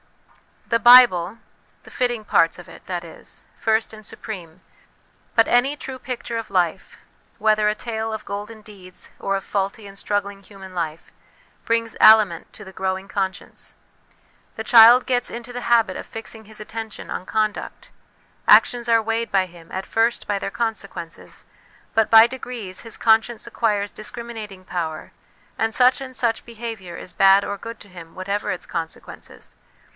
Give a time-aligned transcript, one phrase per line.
[0.67, 1.37] The Bible
[1.83, 4.61] (the fitting parts of it, that is) first and supreme;
[5.35, 6.97] but any true picture of life,
[7.37, 11.11] whether a tale of golden deeds or of faulty and struggling human life,
[11.65, 13.75] brings aliment to the growing conscience.
[14.55, 17.91] The child gets into the habit of fixing his attention on conduct;
[18.47, 21.43] actions are weighed by him, at first, by their conse quences,
[21.93, 25.11] but by degrees his conscience acquires dis criminating power,
[25.59, 29.55] and such and such behaviour is bad or good to him whatever its consequences.